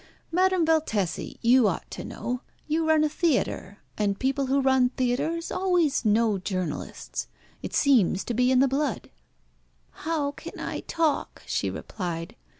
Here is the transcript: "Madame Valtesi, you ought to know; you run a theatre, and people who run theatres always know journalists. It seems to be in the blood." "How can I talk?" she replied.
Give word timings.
"Madame 0.31 0.65
Valtesi, 0.65 1.37
you 1.43 1.67
ought 1.67 1.91
to 1.91 2.03
know; 2.03 2.41
you 2.67 2.89
run 2.89 3.03
a 3.03 3.07
theatre, 3.07 3.77
and 3.99 4.17
people 4.19 4.47
who 4.47 4.59
run 4.59 4.89
theatres 4.89 5.51
always 5.51 6.03
know 6.03 6.39
journalists. 6.39 7.27
It 7.61 7.75
seems 7.75 8.23
to 8.23 8.33
be 8.33 8.49
in 8.49 8.61
the 8.61 8.67
blood." 8.67 9.11
"How 9.91 10.31
can 10.31 10.59
I 10.59 10.79
talk?" 10.79 11.43
she 11.45 11.69
replied. 11.69 12.35